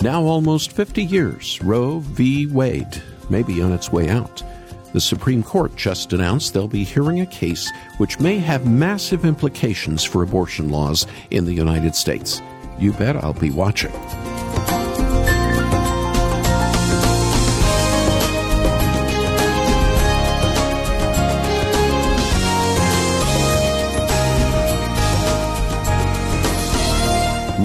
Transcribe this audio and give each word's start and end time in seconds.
Now 0.00 0.22
almost 0.22 0.70
50 0.70 1.02
years, 1.02 1.60
Roe 1.60 1.98
v. 1.98 2.46
Wade 2.46 3.02
may 3.30 3.42
be 3.42 3.60
on 3.60 3.72
its 3.72 3.90
way 3.90 4.08
out. 4.08 4.44
The 4.92 5.00
Supreme 5.00 5.42
Court 5.42 5.74
just 5.74 6.12
announced 6.12 6.54
they'll 6.54 6.68
be 6.68 6.84
hearing 6.84 7.20
a 7.20 7.26
case 7.26 7.72
which 7.96 8.20
may 8.20 8.38
have 8.38 8.64
massive 8.64 9.24
implications 9.24 10.04
for 10.04 10.22
abortion 10.22 10.70
laws 10.70 11.04
in 11.32 11.46
the 11.46 11.52
United 11.52 11.96
States. 11.96 12.40
You 12.78 12.92
bet 12.92 13.16
I'll 13.16 13.32
be 13.32 13.50
watching. 13.50 13.92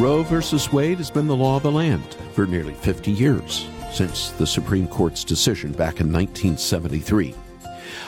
Roe 0.02 0.24
v. 0.24 0.58
Wade 0.72 0.98
has 0.98 1.12
been 1.12 1.28
the 1.28 1.36
law 1.36 1.58
of 1.58 1.64
the 1.64 1.72
land 1.72 2.18
for 2.34 2.46
nearly 2.46 2.74
50 2.74 3.12
years, 3.12 3.68
since 3.92 4.32
the 4.32 4.48
Supreme 4.48 4.88
Court's 4.88 5.24
decision 5.24 5.72
back 5.72 6.00
in 6.00 6.12
1973. 6.12 7.36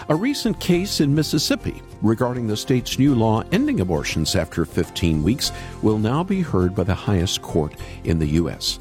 A 0.10 0.16
recent 0.16 0.60
case 0.60 1.00
in 1.00 1.14
Mississippi 1.14 1.82
regarding 2.02 2.48
the 2.48 2.58
state's 2.58 3.00
new 3.00 3.16
law 3.16 3.44
ending 3.52 3.80
abortions 3.80 4.36
after 4.36 4.66
15 4.66 5.24
weeks 5.24 5.52
will 5.82 5.98
now 5.98 6.24
be 6.24 6.42
heard 6.42 6.76
by 6.76 6.84
the 6.84 6.94
highest 6.94 7.42
court 7.42 7.76
in 8.04 8.20
the 8.20 8.28
U.S. 8.28 8.80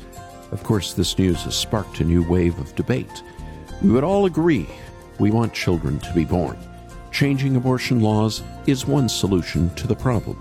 Of 0.53 0.63
course, 0.63 0.93
this 0.93 1.19
news 1.19 1.43
has 1.43 1.57
sparked 1.57 2.01
a 2.01 2.05
new 2.05 2.29
wave 2.29 2.59
of 2.59 2.75
debate. 2.75 3.23
We 3.83 3.91
would 3.91 4.05
all 4.05 4.27
agree 4.27 4.69
we 5.19 5.31
want 5.31 5.55
children 5.55 5.99
to 6.01 6.13
be 6.13 6.25
born. 6.25 6.59
Changing 7.11 7.57
abortion 7.57 8.01
laws 8.01 8.43
is 8.67 8.87
one 8.87 9.09
solution 9.09 9.75
to 9.77 9.87
the 9.87 9.97
problem 9.97 10.39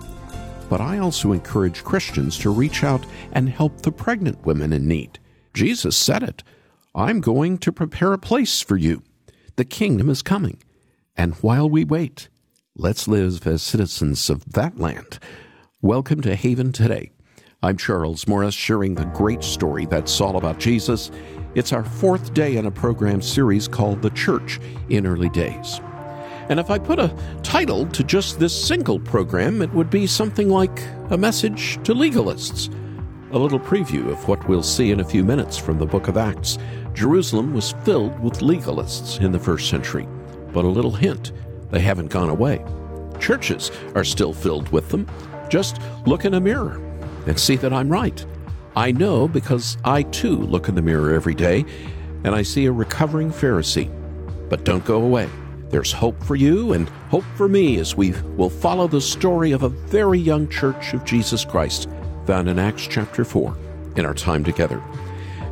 but 0.74 0.82
I 0.82 0.98
also 0.98 1.34
encourage 1.34 1.84
Christians 1.84 2.36
to 2.40 2.50
reach 2.50 2.84
out 2.84 3.06
and 3.32 3.48
help 3.48 3.84
the 3.84 3.92
pregnant 3.92 4.44
women 4.44 4.74
in 4.74 4.88
need. 4.88 5.20
Jesus 5.54 5.96
said 5.96 6.24
it 6.24 6.42
I'm 6.96 7.22
going 7.22 7.60
to 7.60 7.72
prepare 7.72 8.12
a 8.12 8.18
place 8.18 8.60
for 8.60 8.76
you. 8.76 9.04
The 9.56 9.66
kingdom 9.66 10.10
is 10.10 10.24
coming. 10.24 10.64
And 11.16 11.36
while 11.36 11.70
we 11.70 11.86
wait, 11.86 12.28
let's 12.76 13.08
live 13.08 13.46
as 13.46 13.62
citizens 13.62 14.32
of 14.32 14.54
that 14.54 14.80
land. 14.80 15.20
Welcome 15.84 16.22
to 16.22 16.36
Haven 16.36 16.72
Today. 16.72 17.12
I'm 17.62 17.78
Charles 17.78 18.28
Morris, 18.28 18.56
sharing 18.56 18.96
the 18.96 19.06
great 19.06 19.44
story 19.44 19.86
that's 19.86 20.20
all 20.20 20.38
about 20.38 20.58
Jesus. 20.58 21.12
It's 21.54 21.72
our 21.72 21.86
fourth 21.86 22.34
day 22.34 22.58
in 22.58 22.66
a 22.66 22.72
program 22.72 23.22
series 23.22 23.68
called 23.68 24.02
The 24.02 24.10
Church 24.10 24.60
in 24.90 25.06
Early 25.06 25.30
Days. 25.30 25.80
And 26.54 26.60
if 26.60 26.70
I 26.70 26.78
put 26.78 27.00
a 27.00 27.12
title 27.42 27.88
to 27.88 28.04
just 28.04 28.38
this 28.38 28.54
single 28.54 29.00
program, 29.00 29.64
it 29.64 29.74
would 29.74 29.90
be 29.90 30.06
something 30.06 30.50
like 30.50 30.84
A 31.10 31.18
Message 31.18 31.80
to 31.84 31.96
Legalists. 31.96 32.72
A 33.32 33.40
little 33.40 33.60
preview 33.60 34.12
of 34.12 34.28
what 34.28 34.48
we'll 34.48 34.62
see 34.62 34.92
in 34.92 35.00
a 35.00 35.04
few 35.04 35.24
minutes 35.24 35.58
from 35.58 35.80
the 35.80 35.88
book 35.88 36.10
of 36.10 36.16
Acts. 36.16 36.60
Jerusalem 36.94 37.56
was 37.56 37.74
filled 37.84 38.20
with 38.20 38.42
legalists 38.42 39.20
in 39.20 39.32
the 39.32 39.40
first 39.40 39.68
century, 39.68 40.08
but 40.52 40.64
a 40.64 40.68
little 40.68 40.92
hint 40.92 41.32
they 41.72 41.80
haven't 41.80 42.12
gone 42.12 42.30
away. 42.30 42.64
Churches 43.20 43.72
are 43.96 44.04
still 44.04 44.32
filled 44.32 44.70
with 44.70 44.90
them. 44.90 45.08
Just 45.50 45.80
look 46.06 46.24
in 46.24 46.36
a 46.36 46.40
mirror 46.40 46.80
and 47.26 47.40
see 47.40 47.56
that 47.56 47.74
I'm 47.74 47.90
right. 47.90 48.24
I 48.76 48.92
know 48.92 49.28
because 49.28 49.76
I 49.84 50.04
too 50.04 50.38
look 50.38 50.70
in 50.70 50.76
the 50.76 50.84
mirror 50.84 51.16
every 51.16 51.34
day 51.34 51.66
and 52.24 52.36
I 52.36 52.44
see 52.44 52.68
a 52.68 52.72
recovering 52.72 53.32
Pharisee. 53.32 53.90
But 54.50 54.66
don't 54.66 54.86
go 54.86 55.02
away. 55.02 55.28
There's 55.74 55.92
hope 55.92 56.24
for 56.24 56.36
you 56.36 56.74
and 56.74 56.88
hope 57.10 57.24
for 57.34 57.50
me 57.50 57.80
as 57.80 57.96
we 57.96 58.12
will 58.38 58.52
follow 58.52 58.88
the 58.88 59.02
story 59.02 59.54
of 59.54 59.64
a 59.64 59.70
very 59.70 60.20
young 60.20 60.48
church 60.48 60.94
of 60.94 61.04
Jesus 61.04 61.44
Christ 61.44 61.90
found 62.28 62.48
in 62.48 62.60
Acts 62.60 62.86
chapter 62.86 63.26
4 63.26 63.58
in 63.96 64.06
our 64.06 64.14
time 64.14 64.44
together. 64.44 64.84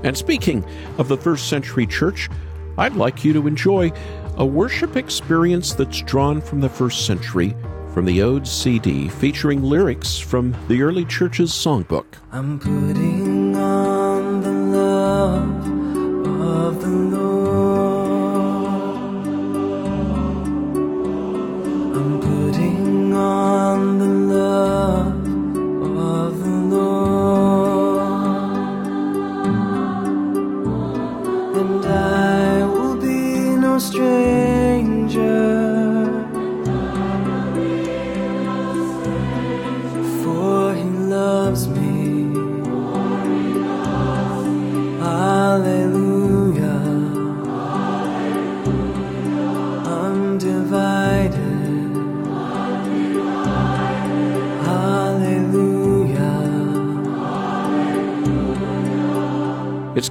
And 0.03 0.15
speaking 0.15 0.63
of 0.99 1.07
the 1.07 1.17
first 1.17 1.49
century 1.49 1.87
church, 1.87 2.29
I'd 2.77 2.95
like 2.95 3.25
you 3.25 3.33
to 3.33 3.47
enjoy 3.47 3.93
a 4.37 4.45
worship 4.45 4.95
experience 4.95 5.73
that's 5.73 6.03
drawn 6.03 6.39
from 6.39 6.61
the 6.61 6.69
first 6.69 7.07
century 7.07 7.55
from 7.91 8.05
the 8.05 8.21
Ode 8.21 8.47
CD 8.47 9.09
featuring 9.09 9.63
lyrics 9.63 10.19
from 10.19 10.55
the 10.67 10.83
early 10.83 11.05
church's 11.05 11.49
songbook. 11.51 12.05
I'm 12.31 12.59
putting 12.59 13.40
be 33.93 34.50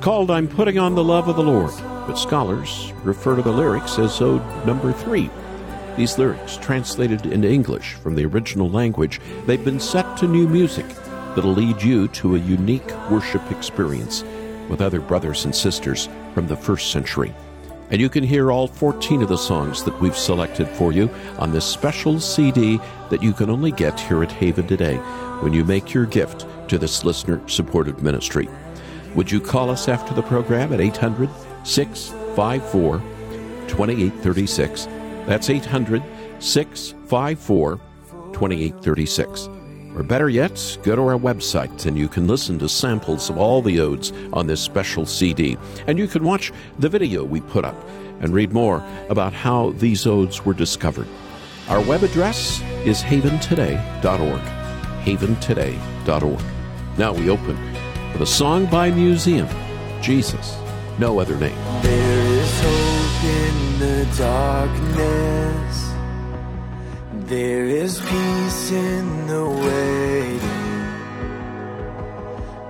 called 0.01 0.31
I'm 0.31 0.49
Putting 0.49 0.79
on 0.79 0.95
the 0.95 1.05
Love 1.05 1.29
of 1.29 1.37
the 1.37 1.43
Lord, 1.43 1.73
but 2.07 2.15
scholars 2.15 2.91
refer 3.05 3.37
to 3.37 3.43
the 3.43 3.53
lyrics 3.53 3.99
as 3.99 4.19
Ode 4.23 4.43
number 4.65 4.93
three. 4.93 5.29
These 5.97 6.17
lyrics, 6.17 6.57
translated 6.57 7.27
into 7.27 7.51
English 7.51 7.95
from 7.95 8.15
the 8.15 8.25
original 8.25 8.71
language, 8.71 9.21
they've 9.45 9.63
been 9.63 9.79
set 9.79 10.17
to 10.17 10.27
new 10.27 10.49
music 10.49 10.87
that'll 11.35 11.53
lead 11.53 11.83
you 11.83 12.09
to 12.09 12.35
a 12.35 12.39
unique 12.39 12.91
worship 13.11 13.51
experience 13.51 14.25
with 14.71 14.81
other 14.81 15.01
brothers 15.01 15.45
and 15.45 15.55
sisters 15.55 16.09
from 16.33 16.47
the 16.47 16.57
first 16.57 16.91
century. 16.91 17.35
And 17.91 18.01
you 18.01 18.09
can 18.09 18.25
hear 18.25 18.51
all 18.51 18.69
14 18.69 19.21
of 19.21 19.29
the 19.29 19.37
songs 19.37 19.85
that 19.85 20.01
we've 20.01 20.17
selected 20.17 20.69
for 20.69 20.93
you 20.93 21.11
on 21.39 21.53
this 21.53 21.67
special 21.67 22.21
CD 22.21 22.81
that 23.11 23.23
you 23.23 23.35
can 23.35 23.51
only 23.51 23.73
get 23.73 24.01
here 24.01 24.23
at 24.23 24.33
Haven 24.33 24.67
today 24.67 24.97
when 25.43 25.53
you 25.53 25.63
make 25.63 25.93
your 25.93 26.07
gift 26.07 26.47
to 26.69 26.79
this 26.79 27.05
listener 27.05 27.47
supported 27.47 28.01
ministry. 28.03 28.49
Would 29.15 29.31
you 29.31 29.41
call 29.41 29.71
us 29.71 29.89
after 29.89 30.15
the 30.15 30.23
program 30.23 30.73
at 30.73 30.81
800 30.81 31.29
654 31.65 32.99
2836? 33.69 34.87
That's 35.27 35.51
800 35.51 36.03
654 36.39 37.77
2836. 38.33 39.49
Or 39.97 40.05
better 40.05 40.29
yet, 40.29 40.79
go 40.85 40.95
to 40.95 41.03
our 41.03 41.19
website 41.19 41.87
and 41.87 41.99
you 41.99 42.09
can 42.09 42.29
listen 42.29 42.59
to 42.61 42.69
samples 42.69 43.29
of 43.29 43.39
all 43.39 43.61
the 43.61 43.81
odes 43.81 44.13
on 44.33 44.47
this 44.47 44.61
special 44.61 45.05
CD. 45.05 45.59
And 45.89 45.99
you 45.99 46.07
can 46.07 46.23
watch 46.23 46.53
the 46.79 46.89
video 46.89 47.25
we 47.25 47.41
put 47.41 47.65
up 47.65 47.77
and 48.21 48.33
read 48.33 48.53
more 48.53 48.85
about 49.09 49.33
how 49.33 49.71
these 49.73 50.07
odes 50.07 50.45
were 50.45 50.55
discovered. 50.55 51.09
Our 51.69 51.81
web 51.83 52.05
address 52.05 52.61
is 52.85 53.03
haventoday.org. 53.03 54.41
Haventoday.org. 55.03 56.45
Now 56.99 57.13
we 57.13 57.31
open 57.31 57.70
with 58.13 58.23
a 58.23 58.27
song 58.27 58.67
by 58.67 58.91
Museum 58.91 59.49
Jesus, 60.03 60.57
no 60.99 61.21
other 61.21 61.37
name. 61.37 61.57
There 61.83 62.27
is 62.41 62.61
hope 62.61 63.25
in 63.25 63.79
the 63.79 64.17
darkness. 64.17 65.91
There 67.29 67.67
is 67.67 68.01
peace 68.01 68.71
in 68.73 69.27
the 69.27 69.49
waiting. 69.49 70.51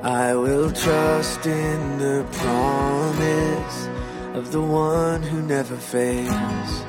I 0.02 0.34
will 0.34 0.70
trust 0.72 1.46
in 1.46 1.98
the 1.98 2.26
promise 2.32 3.88
of 4.34 4.50
the 4.52 4.62
one 4.62 5.22
who 5.22 5.42
never 5.42 5.76
fails. 5.76 6.82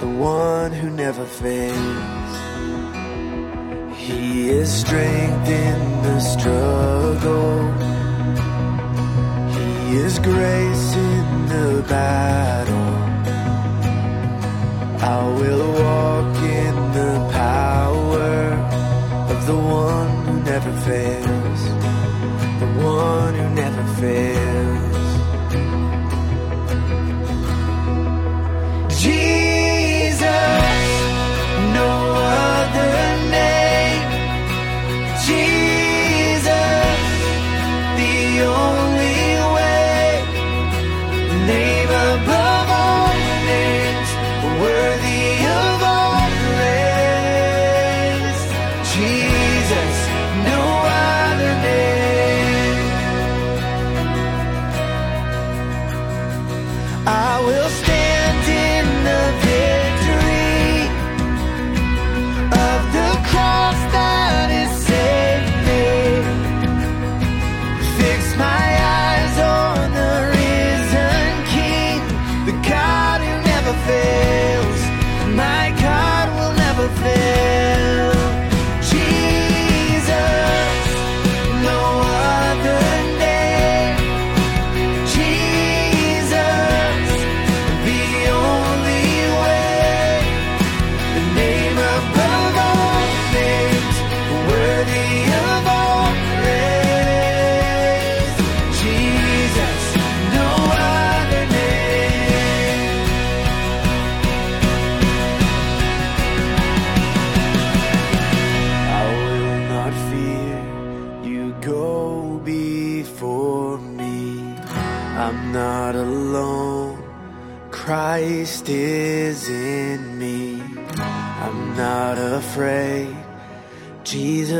The 0.00 0.08
one 0.08 0.72
who 0.72 0.90
never 0.90 1.24
fails. 1.24 2.45
He 4.06 4.50
is 4.50 4.72
strength 4.72 5.48
in 5.48 6.02
the 6.04 6.20
struggle. 6.20 7.72
He 9.50 9.96
is 9.96 10.20
grace 10.20 10.94
in 10.94 11.46
the 11.48 11.84
battle. 11.88 12.92
I 15.02 15.24
will 15.40 15.72
walk 15.82 16.36
in 16.36 16.74
the 16.92 17.14
power 17.32 18.30
of 19.32 19.46
the 19.48 19.56
one 19.56 20.26
who 20.26 20.40
never 20.52 20.72
fails. 20.86 21.62
The 22.60 22.70
one 22.84 23.34
who 23.34 23.48
never 23.56 23.84
fails. 24.00 24.45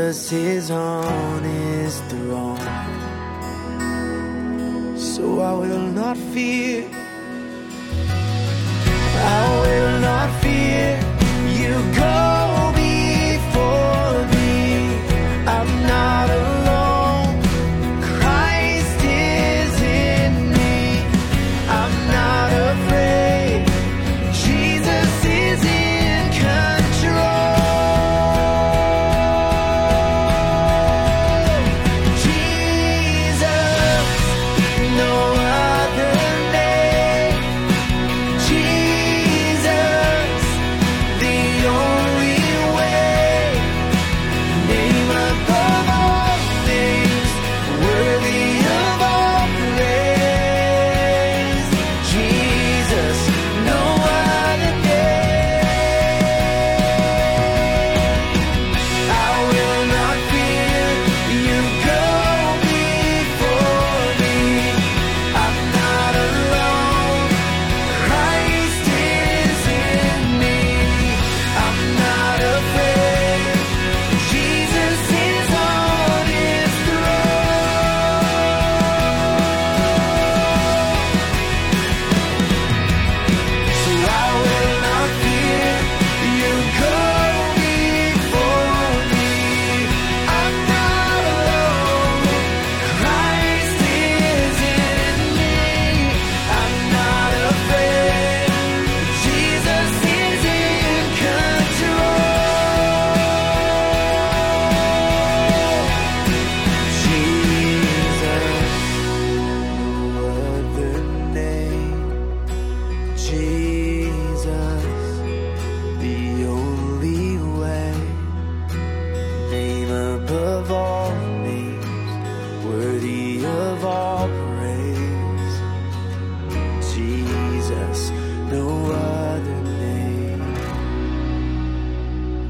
Jesus 0.07 0.31
is 0.31 0.71
on 0.71 1.43
his 1.43 1.99
throne. 2.07 2.57
So 4.97 5.41
I 5.41 5.51
will 5.51 5.81
not 5.81 6.15
fear. 6.15 6.96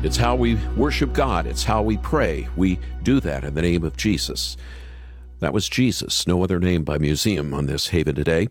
It's 0.08 0.16
how 0.16 0.36
we 0.36 0.56
worship 0.78 1.12
God. 1.12 1.46
It's 1.46 1.66
how 1.66 1.82
we 1.82 1.98
pray. 1.98 2.48
We 2.56 2.80
do 3.04 3.20
that 3.20 3.44
in 3.44 3.56
the 3.56 3.62
name 3.62 3.84
of 3.84 3.98
Jesus. 3.98 4.56
That 5.42 5.52
was 5.52 5.68
Jesus, 5.68 6.26
no 6.26 6.46
other 6.46 6.62
name 6.62 6.86
by 6.86 6.98
Museum 6.98 7.54
on 7.54 7.66
this 7.66 7.90
Haven 7.90 8.16
today. 8.16 8.48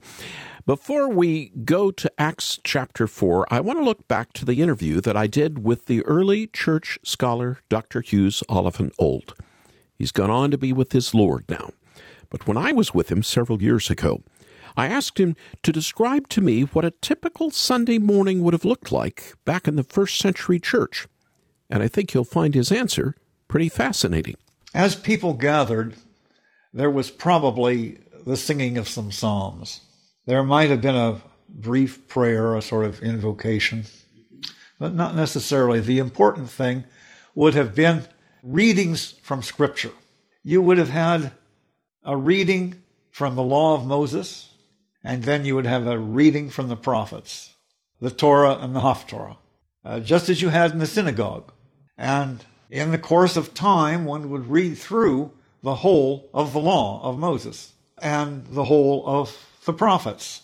Before 0.66 1.08
we 1.08 1.52
go 1.64 1.90
to 1.90 2.12
Acts 2.18 2.60
chapter 2.62 3.06
4, 3.06 3.46
I 3.50 3.60
want 3.60 3.78
to 3.78 3.84
look 3.86 4.06
back 4.06 4.34
to 4.34 4.44
the 4.44 4.60
interview 4.60 5.00
that 5.00 5.16
I 5.16 5.26
did 5.26 5.64
with 5.64 5.86
the 5.86 6.02
early 6.02 6.46
church 6.46 6.98
scholar 7.02 7.60
Dr. 7.70 8.02
Hughes 8.02 8.42
Oliphant 8.50 8.92
Old. 8.98 9.34
He's 9.94 10.12
gone 10.12 10.30
on 10.30 10.50
to 10.50 10.58
be 10.58 10.74
with 10.74 10.92
his 10.92 11.14
Lord 11.14 11.46
now. 11.48 11.70
But 12.28 12.46
when 12.46 12.58
I 12.58 12.72
was 12.72 12.92
with 12.92 13.10
him 13.10 13.22
several 13.22 13.62
years 13.62 13.88
ago, 13.88 14.22
I 14.76 14.88
asked 14.88 15.18
him 15.18 15.34
to 15.62 15.72
describe 15.72 16.28
to 16.28 16.42
me 16.42 16.64
what 16.64 16.84
a 16.84 16.90
typical 16.90 17.50
Sunday 17.50 17.96
morning 17.96 18.42
would 18.42 18.52
have 18.52 18.66
looked 18.66 18.92
like 18.92 19.32
back 19.46 19.66
in 19.66 19.76
the 19.76 19.82
first 19.82 20.18
century 20.18 20.60
church. 20.60 21.06
And 21.68 21.82
I 21.82 21.88
think 21.88 22.14
you'll 22.14 22.24
find 22.24 22.54
his 22.54 22.70
answer 22.70 23.14
pretty 23.48 23.68
fascinating. 23.68 24.36
As 24.74 24.94
people 24.94 25.32
gathered, 25.34 25.94
there 26.72 26.90
was 26.90 27.10
probably 27.10 27.98
the 28.26 28.36
singing 28.36 28.76
of 28.76 28.88
some 28.88 29.10
psalms. 29.10 29.80
There 30.26 30.42
might 30.42 30.70
have 30.70 30.80
been 30.80 30.96
a 30.96 31.20
brief 31.48 32.08
prayer, 32.08 32.54
a 32.54 32.62
sort 32.62 32.84
of 32.84 33.02
invocation, 33.02 33.84
but 34.78 34.92
not 34.92 35.14
necessarily. 35.14 35.80
The 35.80 35.98
important 35.98 36.50
thing 36.50 36.84
would 37.34 37.54
have 37.54 37.74
been 37.74 38.06
readings 38.42 39.12
from 39.22 39.42
Scripture. 39.42 39.92
You 40.42 40.60
would 40.62 40.78
have 40.78 40.90
had 40.90 41.32
a 42.04 42.16
reading 42.16 42.82
from 43.10 43.34
the 43.34 43.42
law 43.42 43.74
of 43.74 43.86
Moses, 43.86 44.50
and 45.02 45.22
then 45.22 45.44
you 45.44 45.54
would 45.54 45.66
have 45.66 45.86
a 45.86 45.98
reading 45.98 46.50
from 46.50 46.68
the 46.68 46.76
prophets, 46.76 47.54
the 48.00 48.10
Torah 48.10 48.58
and 48.60 48.74
the 48.74 48.80
Haftorah, 48.80 49.36
uh, 49.86 50.00
just 50.00 50.28
as 50.28 50.42
you 50.42 50.48
had 50.48 50.72
in 50.72 50.78
the 50.78 50.86
synagogue. 50.86 51.52
And 51.96 52.44
in 52.70 52.90
the 52.90 52.98
course 52.98 53.36
of 53.36 53.54
time, 53.54 54.04
one 54.04 54.30
would 54.30 54.50
read 54.50 54.76
through 54.76 55.30
the 55.62 55.76
whole 55.76 56.28
of 56.34 56.52
the 56.52 56.58
law 56.58 57.00
of 57.04 57.18
Moses 57.18 57.72
and 58.02 58.44
the 58.46 58.64
whole 58.64 59.04
of 59.06 59.36
the 59.64 59.72
prophets. 59.72 60.42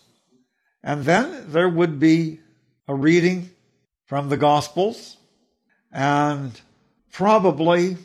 And 0.82 1.04
then 1.04 1.50
there 1.50 1.68
would 1.68 1.98
be 1.98 2.38
a 2.86 2.94
reading 2.94 3.50
from 4.04 4.28
the 4.28 4.36
Gospels, 4.36 5.16
and 5.92 6.60
probably 7.12 7.96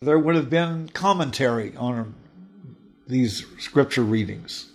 there 0.00 0.18
would 0.18 0.34
have 0.34 0.50
been 0.50 0.88
commentary 0.88 1.76
on 1.76 2.14
these 3.06 3.44
scripture 3.58 4.02
readings. 4.02 4.70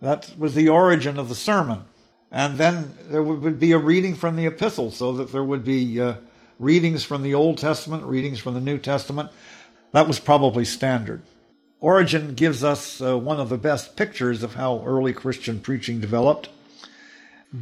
That 0.00 0.32
was 0.38 0.54
the 0.54 0.68
origin 0.68 1.18
of 1.18 1.28
the 1.28 1.34
sermon. 1.34 1.84
And 2.32 2.56
then 2.56 2.94
there 3.10 3.22
would 3.22 3.60
be 3.60 3.72
a 3.72 3.78
reading 3.78 4.14
from 4.14 4.36
the 4.36 4.46
epistles, 4.46 4.96
so 4.96 5.12
that 5.12 5.30
there 5.32 5.44
would 5.44 5.64
be 5.64 6.00
uh, 6.00 6.14
readings 6.58 7.04
from 7.04 7.22
the 7.22 7.34
Old 7.34 7.58
Testament, 7.58 8.04
readings 8.04 8.38
from 8.38 8.54
the 8.54 8.60
New 8.60 8.78
Testament. 8.78 9.30
That 9.92 10.08
was 10.08 10.18
probably 10.18 10.64
standard. 10.64 11.20
Origen 11.80 12.34
gives 12.34 12.64
us 12.64 13.02
uh, 13.02 13.18
one 13.18 13.38
of 13.38 13.50
the 13.50 13.58
best 13.58 13.96
pictures 13.96 14.42
of 14.42 14.54
how 14.54 14.82
early 14.86 15.12
Christian 15.12 15.60
preaching 15.60 16.00
developed. 16.00 16.48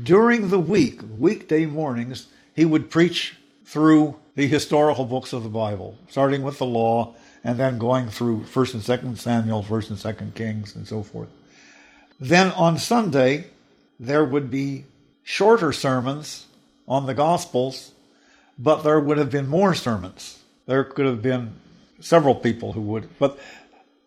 During 0.04 0.50
the 0.50 0.60
week, 0.60 1.00
weekday 1.18 1.66
mornings, 1.66 2.28
he 2.54 2.64
would 2.64 2.90
preach 2.90 3.36
through 3.64 4.20
the 4.36 4.46
historical 4.46 5.04
books 5.04 5.32
of 5.32 5.42
the 5.42 5.48
Bible, 5.48 5.98
starting 6.08 6.42
with 6.42 6.58
the 6.58 6.66
law 6.66 7.14
and 7.42 7.58
then 7.58 7.78
going 7.78 8.08
through 8.08 8.42
1st 8.42 8.74
and 8.74 8.82
2nd 8.82 9.18
Samuel, 9.18 9.64
1st 9.64 9.90
and 9.90 9.98
2nd 9.98 10.34
Kings, 10.34 10.76
and 10.76 10.86
so 10.86 11.02
forth. 11.02 11.28
Then 12.20 12.52
on 12.52 12.78
Sunday, 12.78 13.46
there 14.00 14.24
would 14.24 14.50
be 14.50 14.86
shorter 15.22 15.72
sermons 15.72 16.46
on 16.88 17.04
the 17.06 17.14
Gospels, 17.14 17.92
but 18.58 18.82
there 18.82 18.98
would 18.98 19.18
have 19.18 19.30
been 19.30 19.46
more 19.46 19.74
sermons. 19.74 20.38
There 20.66 20.82
could 20.82 21.04
have 21.04 21.22
been 21.22 21.52
several 22.00 22.34
people 22.34 22.72
who 22.72 22.80
would, 22.80 23.18
but 23.18 23.38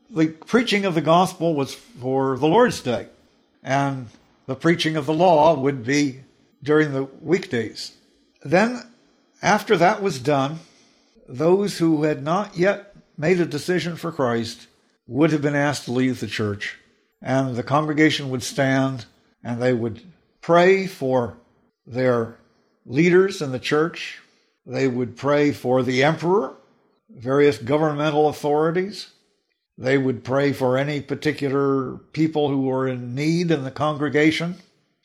the 0.10 0.28
preaching 0.28 0.86
of 0.86 0.96
the 0.96 1.02
gospel 1.02 1.54
was 1.54 1.76
for 1.76 2.38
the 2.38 2.48
Lord's 2.48 2.82
Day, 2.82 3.08
and 3.64 4.08
the 4.48 4.56
preaching 4.56 4.96
of 4.96 5.06
the 5.06 5.14
law 5.14 5.54
would 5.56 5.86
be 5.86 6.22
during 6.62 6.92
the 6.92 7.04
weekdays. 7.22 7.94
Then, 8.44 8.88
after 9.42 9.78
that 9.78 10.02
was 10.02 10.20
done, 10.20 10.60
those 11.28 11.78
who 11.78 12.04
had 12.04 12.24
not 12.24 12.58
yet 12.58 12.96
made 13.18 13.40
a 13.40 13.46
decision 13.46 13.96
for 13.96 14.12
Christ 14.12 14.68
would 15.08 15.32
have 15.32 15.42
been 15.42 15.56
asked 15.56 15.86
to 15.86 15.92
leave 15.92 16.20
the 16.20 16.28
church, 16.28 16.78
and 17.22 17.56
the 17.56 17.64
congregation 17.64 18.30
would 18.30 18.44
stand 18.44 19.06
and 19.44 19.62
they 19.62 19.74
would 19.74 20.02
pray 20.42 20.88
for 20.88 21.38
their 21.86 22.38
leaders 22.86 23.42
in 23.42 23.52
the 23.52 23.60
church. 23.60 24.20
They 24.66 24.88
would 24.88 25.18
pray 25.18 25.52
for 25.52 25.84
the 25.84 26.04
emperor, 26.04 26.56
various 27.10 27.58
governmental 27.58 28.30
authorities, 28.30 29.12
They 29.78 29.98
would 29.98 30.24
pray 30.24 30.54
for 30.54 30.78
any 30.78 31.02
particular 31.02 31.98
people 32.14 32.48
who 32.48 32.62
were 32.62 32.88
in 32.88 33.16
need 33.16 33.50
in 33.50 33.64
the 33.64 33.72
congregation. 33.72 34.56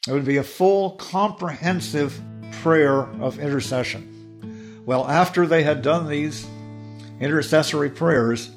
It 0.06 0.12
would 0.12 0.26
be 0.26 0.36
a 0.36 0.42
full, 0.42 0.92
comprehensive 0.92 2.20
prayer 2.62 3.00
of 3.20 3.38
intercession. 3.38 4.82
Well, 4.84 5.08
after 5.08 5.46
they 5.46 5.62
had 5.62 5.82
done 5.82 6.08
these 6.08 6.46
intercessory 7.20 7.90
prayers, 7.90 8.50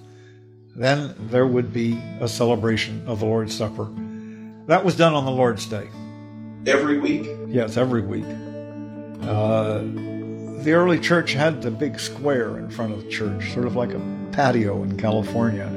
then 0.75 1.15
there 1.29 1.47
would 1.47 1.73
be 1.73 2.01
a 2.19 2.27
celebration 2.27 3.07
of 3.07 3.19
the 3.19 3.25
Lord's 3.25 3.55
Supper. 3.55 3.89
That 4.71 4.85
was 4.85 4.95
done 4.95 5.13
on 5.13 5.25
the 5.25 5.31
Lord's 5.31 5.65
Day. 5.65 5.89
Every 6.65 6.97
week? 6.97 7.29
Yes, 7.47 7.75
every 7.75 8.01
week. 8.03 8.23
Uh, 9.21 9.79
the 10.63 10.71
early 10.71 10.97
church 10.97 11.33
had 11.33 11.61
the 11.61 11.69
big 11.69 11.99
square 11.99 12.57
in 12.57 12.69
front 12.69 12.93
of 12.93 13.03
the 13.03 13.09
church, 13.09 13.51
sort 13.51 13.65
of 13.65 13.75
like 13.75 13.91
a 13.91 13.99
patio 14.31 14.81
in 14.83 14.95
California. 14.95 15.69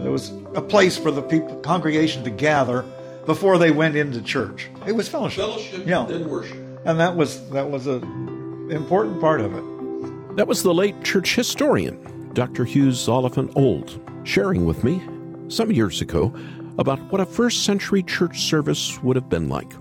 There 0.00 0.12
was 0.12 0.30
a 0.54 0.62
place 0.62 0.96
for 0.96 1.10
the 1.10 1.22
people, 1.22 1.58
congregation 1.62 2.22
to 2.22 2.30
gather 2.30 2.84
before 3.26 3.58
they 3.58 3.72
went 3.72 3.96
into 3.96 4.22
church. 4.22 4.68
It 4.86 4.92
was 4.92 5.08
fellowship. 5.08 5.46
Fellowship, 5.46 5.84
yeah. 5.84 6.06
then 6.08 6.28
worship. 6.28 6.56
And 6.84 7.00
that 7.00 7.16
was 7.16 7.50
that 7.50 7.68
was 7.68 7.88
an 7.88 8.70
important 8.70 9.20
part 9.20 9.40
of 9.40 9.52
it. 9.56 10.36
That 10.36 10.46
was 10.46 10.62
the 10.62 10.72
late 10.72 11.02
church 11.02 11.34
historian, 11.34 12.30
Dr. 12.32 12.64
Hughes 12.64 13.08
Oliphant 13.08 13.50
Old, 13.56 14.00
sharing 14.22 14.66
with 14.66 14.84
me 14.84 15.02
some 15.48 15.72
years 15.72 16.00
ago 16.00 16.32
about 16.78 17.00
what 17.12 17.20
a 17.20 17.26
first 17.26 17.64
century 17.64 18.02
church 18.02 18.40
service 18.42 19.00
would 19.02 19.16
have 19.16 19.28
been 19.28 19.48
like. 19.48 19.72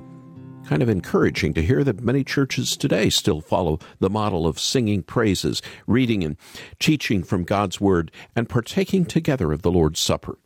Kind 0.66 0.82
of 0.82 0.90
encouraging 0.90 1.54
to 1.56 1.62
hear 1.62 1.84
that 1.84 2.02
many 2.02 2.24
churches 2.24 2.78
today 2.78 3.10
still 3.10 3.42
follow 3.42 3.80
the 4.00 4.10
model 4.10 4.48
of 4.48 4.60
singing 4.60 5.04
praises, 5.04 5.62
reading 5.88 6.24
and 6.24 6.38
teaching 6.80 7.24
from 7.24 7.44
God's 7.44 7.82
Word, 7.82 8.12
and 8.36 8.48
partaking 8.48 9.06
together 9.06 9.52
of 9.52 9.62
the 9.62 9.72
Lord's 9.72 10.00
Supper. 10.00 10.38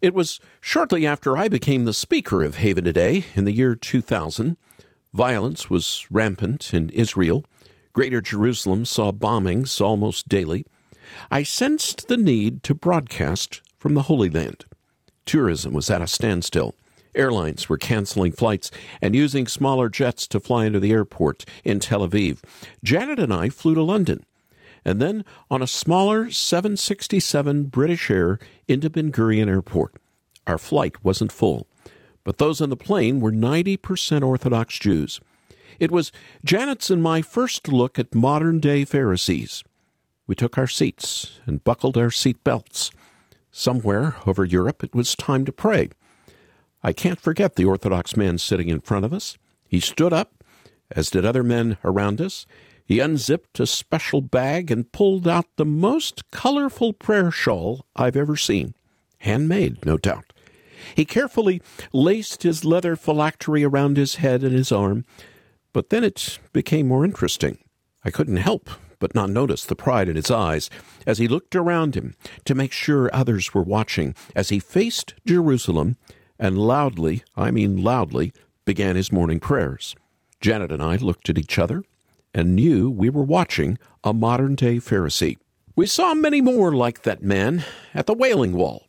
It 0.00 0.14
was 0.14 0.40
shortly 0.60 1.06
after 1.06 1.36
I 1.36 1.48
became 1.48 1.84
the 1.84 1.92
speaker 1.92 2.42
of 2.42 2.56
Haven 2.56 2.84
Today 2.84 3.24
in 3.34 3.44
the 3.44 3.52
year 3.52 3.74
2000. 3.74 4.56
Violence 5.12 5.68
was 5.68 6.06
rampant 6.10 6.72
in 6.72 6.90
Israel. 6.90 7.44
Greater 7.92 8.20
Jerusalem 8.20 8.84
saw 8.84 9.12
bombings 9.12 9.80
almost 9.80 10.28
daily. 10.28 10.66
I 11.30 11.42
sensed 11.42 12.08
the 12.08 12.16
need 12.16 12.62
to 12.64 12.74
broadcast 12.74 13.60
from 13.78 13.94
the 13.94 14.02
Holy 14.02 14.30
Land. 14.30 14.64
Tourism 15.26 15.72
was 15.72 15.90
at 15.90 16.02
a 16.02 16.06
standstill. 16.06 16.74
Airlines 17.14 17.68
were 17.68 17.78
canceling 17.78 18.32
flights 18.32 18.70
and 19.00 19.14
using 19.14 19.46
smaller 19.46 19.88
jets 19.88 20.26
to 20.28 20.40
fly 20.40 20.66
into 20.66 20.80
the 20.80 20.92
airport 20.92 21.44
in 21.64 21.78
Tel 21.78 22.06
Aviv. 22.06 22.42
Janet 22.82 23.18
and 23.18 23.32
I 23.32 23.48
flew 23.48 23.74
to 23.74 23.82
London, 23.82 24.24
and 24.84 25.00
then 25.00 25.24
on 25.50 25.62
a 25.62 25.66
smaller 25.66 26.30
767 26.30 27.64
British 27.64 28.10
Air 28.10 28.38
into 28.66 28.90
Ben 28.90 29.12
Gurion 29.12 29.48
Airport. 29.48 29.94
Our 30.46 30.58
flight 30.58 31.02
wasn't 31.04 31.32
full, 31.32 31.66
but 32.24 32.38
those 32.38 32.60
on 32.60 32.70
the 32.70 32.76
plane 32.76 33.20
were 33.20 33.32
90% 33.32 34.22
Orthodox 34.26 34.78
Jews. 34.78 35.20
It 35.78 35.90
was 35.90 36.12
Janet's 36.44 36.90
and 36.90 37.02
my 37.02 37.22
first 37.22 37.68
look 37.68 37.98
at 37.98 38.14
modern 38.14 38.60
day 38.60 38.84
Pharisees. 38.84 39.64
We 40.26 40.34
took 40.34 40.56
our 40.56 40.66
seats 40.66 41.40
and 41.46 41.64
buckled 41.64 41.96
our 41.96 42.10
seat 42.10 42.42
belts. 42.44 42.90
Somewhere 43.56 44.16
over 44.26 44.44
Europe, 44.44 44.82
it 44.82 44.96
was 44.96 45.14
time 45.14 45.44
to 45.44 45.52
pray. 45.52 45.90
I 46.82 46.92
can't 46.92 47.20
forget 47.20 47.54
the 47.54 47.64
Orthodox 47.64 48.16
man 48.16 48.38
sitting 48.38 48.68
in 48.68 48.80
front 48.80 49.04
of 49.04 49.12
us. 49.12 49.38
He 49.68 49.78
stood 49.78 50.12
up, 50.12 50.42
as 50.90 51.08
did 51.08 51.24
other 51.24 51.44
men 51.44 51.78
around 51.84 52.20
us. 52.20 52.46
He 52.84 52.98
unzipped 52.98 53.60
a 53.60 53.66
special 53.68 54.22
bag 54.22 54.72
and 54.72 54.90
pulled 54.90 55.28
out 55.28 55.46
the 55.54 55.64
most 55.64 56.28
colorful 56.32 56.92
prayer 56.92 57.30
shawl 57.30 57.86
I've 57.94 58.16
ever 58.16 58.36
seen. 58.36 58.74
Handmade, 59.18 59.86
no 59.86 59.98
doubt. 59.98 60.32
He 60.96 61.04
carefully 61.04 61.62
laced 61.92 62.42
his 62.42 62.64
leather 62.64 62.96
phylactery 62.96 63.62
around 63.62 63.96
his 63.96 64.16
head 64.16 64.42
and 64.42 64.52
his 64.52 64.72
arm, 64.72 65.04
but 65.72 65.90
then 65.90 66.02
it 66.02 66.40
became 66.52 66.88
more 66.88 67.04
interesting. 67.04 67.58
I 68.04 68.10
couldn't 68.10 68.38
help 68.38 68.68
but 69.04 69.14
not 69.14 69.28
notice 69.28 69.66
the 69.66 69.76
pride 69.76 70.08
in 70.08 70.16
his 70.16 70.30
eyes 70.30 70.70
as 71.06 71.18
he 71.18 71.28
looked 71.28 71.54
around 71.54 71.94
him 71.94 72.14
to 72.46 72.54
make 72.54 72.72
sure 72.72 73.10
others 73.12 73.52
were 73.52 73.62
watching 73.62 74.14
as 74.34 74.48
he 74.48 74.58
faced 74.58 75.12
Jerusalem 75.26 75.98
and 76.38 76.56
loudly, 76.56 77.22
I 77.36 77.50
mean 77.50 77.82
loudly, 77.82 78.32
began 78.64 78.96
his 78.96 79.12
morning 79.12 79.40
prayers. 79.40 79.94
Janet 80.40 80.72
and 80.72 80.82
I 80.82 80.96
looked 80.96 81.28
at 81.28 81.36
each 81.36 81.58
other 81.58 81.84
and 82.32 82.56
knew 82.56 82.88
we 82.88 83.10
were 83.10 83.22
watching 83.22 83.76
a 84.02 84.14
modern 84.14 84.54
day 84.54 84.76
Pharisee. 84.76 85.36
We 85.76 85.84
saw 85.84 86.14
many 86.14 86.40
more 86.40 86.72
like 86.72 87.02
that 87.02 87.22
man 87.22 87.62
at 87.92 88.06
the 88.06 88.14
Wailing 88.14 88.54
Wall. 88.56 88.88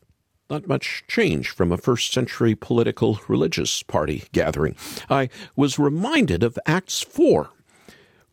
Not 0.49 0.65
much 0.65 1.03
change 1.09 1.49
from 1.49 1.73
a 1.73 1.77
first 1.77 2.13
century 2.13 2.55
political 2.55 3.19
religious 3.27 3.83
party 3.83 4.23
gathering. 4.31 4.77
I 5.09 5.27
was 5.57 5.77
reminded 5.77 6.41
of 6.41 6.57
Acts 6.65 7.01
4 7.01 7.49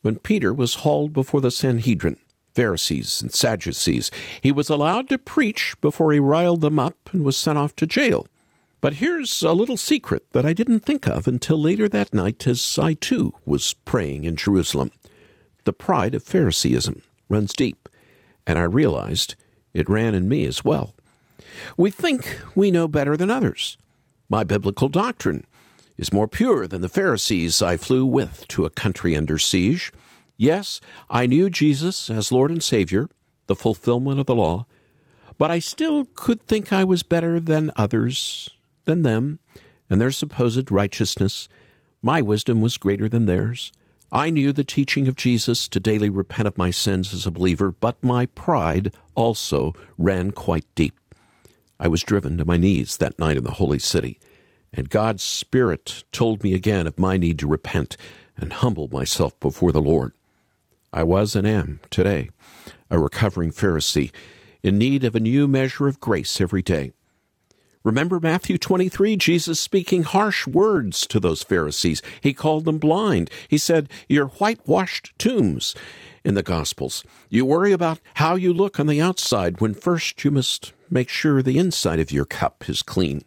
when 0.02 0.18
Peter 0.18 0.52
was 0.52 0.76
hauled 0.76 1.12
before 1.12 1.40
the 1.40 1.50
Sanhedrin, 1.50 2.18
Pharisees 2.54 3.23
and 3.23 3.32
Sadducees, 3.32 4.11
he 4.40 4.52
was 4.52 4.68
allowed 4.68 5.09
to 5.09 5.18
preach 5.18 5.75
before 5.80 6.12
he 6.12 6.18
riled 6.18 6.61
them 6.61 6.78
up 6.78 6.97
and 7.12 7.25
was 7.25 7.37
sent 7.37 7.56
off 7.56 7.75
to 7.76 7.87
jail. 7.87 8.26
But 8.80 8.94
here's 8.94 9.42
a 9.42 9.52
little 9.52 9.76
secret 9.76 10.26
that 10.32 10.44
I 10.44 10.52
didn't 10.52 10.80
think 10.80 11.06
of 11.06 11.28
until 11.28 11.56
later 11.56 11.88
that 11.88 12.12
night 12.12 12.47
as 12.47 12.78
I 12.80 12.94
too 12.94 13.32
was 13.47 13.75
praying 13.85 14.25
in 14.25 14.37
Jerusalem. 14.37 14.90
The 15.64 15.73
pride 15.73 16.16
of 16.16 16.25
Phariseeism 16.25 17.02
runs 17.28 17.52
deep, 17.52 17.88
and 18.44 18.59
I 18.59 18.64
realized 18.64 19.37
it 19.73 19.88
ran 19.88 20.14
in 20.14 20.28
me 20.28 20.44
as 20.44 20.64
well. 20.64 20.94
We 21.76 21.90
think 21.90 22.40
we 22.56 22.73
know 22.73 22.88
better 22.88 23.16
than 23.16 23.30
others. 23.30 23.78
My 24.28 24.42
biblical 24.42 24.88
doctrine 24.88 25.47
is 25.96 26.12
more 26.12 26.28
pure 26.28 26.66
than 26.66 26.80
the 26.80 26.88
Pharisees 26.88 27.62
I 27.62 27.76
flew 27.76 28.04
with 28.04 28.46
to 28.49 28.64
a 28.64 28.70
country 28.70 29.16
under 29.16 29.38
siege. 29.38 29.92
Yes, 30.37 30.80
I 31.11 31.26
knew 31.26 31.50
Jesus 31.50 32.11
as 32.11 32.32
Lord 32.32 32.50
and 32.50 32.62
Savior, 32.62 33.08
the 33.46 33.54
fulfillment 33.54 34.18
of 34.18 34.26
the 34.26 34.34
law, 34.34 34.66
but 35.38 35.50
I 35.50 35.58
still 35.58 36.06
could 36.14 36.42
think 36.42 36.72
I 36.72 36.84
was 36.84 37.02
better 37.02 37.38
than 37.38 37.70
others, 37.76 38.50
than 38.84 39.02
them, 39.02 39.38
and 39.90 40.00
their 40.00 40.11
supposed 40.11 40.70
righteousness. 40.70 41.49
My 42.02 42.22
wisdom 42.22 42.61
was 42.61 42.78
greater 42.78 43.08
than 43.08 43.26
theirs. 43.26 43.72
I 44.11 44.30
knew 44.30 44.52
the 44.52 44.64
teaching 44.64 45.08
of 45.08 45.16
Jesus 45.16 45.68
to 45.68 45.80
daily 45.80 46.11
repent 46.11 46.46
of 46.46 46.58
my 46.58 46.70
sins 46.70 47.14
as 47.14 47.26
a 47.26 47.30
believer, 47.30 47.70
but 47.70 48.02
my 48.02 48.26
pride 48.26 48.94
also 49.14 49.75
ran 49.96 50.32
quite 50.32 50.66
deep. 50.75 50.99
I 51.80 51.88
was 51.88 52.02
driven 52.02 52.37
to 52.38 52.44
my 52.44 52.56
knees 52.56 52.99
that 52.99 53.18
night 53.18 53.37
in 53.37 53.44
the 53.44 53.52
holy 53.52 53.78
city. 53.78 54.20
And 54.73 54.88
God's 54.88 55.23
Spirit 55.23 56.05
told 56.12 56.43
me 56.43 56.55
again 56.55 56.87
of 56.87 56.99
my 56.99 57.17
need 57.17 57.38
to 57.41 57.47
repent 57.47 57.97
and 58.37 58.52
humble 58.52 58.88
myself 58.88 59.38
before 59.38 59.73
the 59.73 59.83
Lord. 59.83 60.12
I 60.93 61.02
was 61.02 61.37
and 61.37 61.47
am 61.47 61.81
today 61.91 62.31
a 62.91 62.99
recovering 62.99 63.50
Pharisee 63.50 64.11
in 64.62 64.79
need 64.79 65.05
of 65.05 65.14
a 65.14 65.21
new 65.21 65.49
measure 65.49 65.88
of 65.88 66.00
grace 66.00 66.41
every 66.41 66.62
day. 66.62 66.93
Remember 67.85 68.21
Matthew 68.21 68.59
23, 68.59 69.17
Jesus 69.17 69.59
speaking 69.59 70.05
harsh 70.05 70.47
words 70.47 71.07
to 71.09 71.19
those 71.19 71.43
Pharisees. 71.43 72.00
He 72.21 72.33
called 72.33 72.64
them 72.64 72.79
blind. 72.79 73.29
He 73.49 73.59
said, 73.59 73.88
You're 74.09 74.29
whitewashed 74.29 75.12
tombs 75.19 75.75
in 76.25 76.35
the 76.35 76.45
Gospels. 76.45 77.05
You 77.29 77.45
worry 77.45 77.73
about 77.73 77.99
how 78.14 78.37
you 78.37 78.52
look 78.52 78.79
on 78.79 78.87
the 78.87 79.00
outside 79.00 79.61
when 79.61 79.75
first 79.75 80.25
you 80.25 80.31
must 80.31 80.73
make 80.91 81.09
sure 81.09 81.43
the 81.43 81.59
inside 81.59 81.99
of 81.99 82.12
your 82.12 82.25
cup 82.25 82.69
is 82.69 82.83
clean 82.83 83.25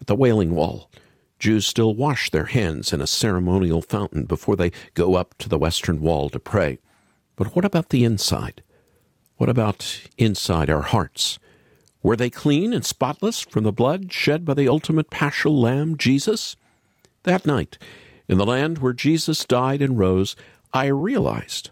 at 0.00 0.06
the 0.06 0.16
Wailing 0.16 0.54
Wall. 0.54 0.90
Jews 1.38 1.66
still 1.66 1.94
wash 1.94 2.30
their 2.30 2.46
hands 2.46 2.92
in 2.92 3.00
a 3.00 3.06
ceremonial 3.06 3.82
fountain 3.82 4.24
before 4.24 4.56
they 4.56 4.72
go 4.94 5.14
up 5.14 5.34
to 5.38 5.48
the 5.48 5.58
Western 5.58 6.00
Wall 6.00 6.30
to 6.30 6.38
pray. 6.38 6.78
But 7.36 7.54
what 7.54 7.64
about 7.64 7.90
the 7.90 8.04
inside? 8.04 8.62
What 9.36 9.50
about 9.50 10.02
inside 10.16 10.70
our 10.70 10.82
hearts? 10.82 11.38
Were 12.02 12.16
they 12.16 12.30
clean 12.30 12.72
and 12.72 12.84
spotless 12.84 13.40
from 13.40 13.64
the 13.64 13.72
blood 13.72 14.12
shed 14.12 14.44
by 14.44 14.54
the 14.54 14.68
ultimate 14.68 15.10
paschal 15.10 15.60
lamb, 15.60 15.98
Jesus? 15.98 16.56
That 17.24 17.44
night, 17.44 17.78
in 18.28 18.38
the 18.38 18.46
land 18.46 18.78
where 18.78 18.92
Jesus 18.92 19.44
died 19.44 19.82
and 19.82 19.98
rose, 19.98 20.36
I 20.72 20.86
realized 20.86 21.70